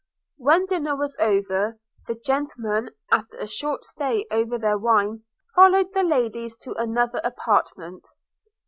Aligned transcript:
When 0.37 0.65
dinner 0.65 0.95
was 0.95 1.15
over, 1.19 1.77
the 2.07 2.15
gentlemen, 2.15 2.89
after 3.11 3.37
a 3.37 3.45
short 3.45 3.85
stay 3.85 4.25
over 4.31 4.57
their 4.57 4.79
wine, 4.79 5.25
followed 5.53 5.93
the 5.93 6.01
ladies 6.01 6.57
to 6.63 6.73
another 6.73 7.21
apartment. 7.23 8.07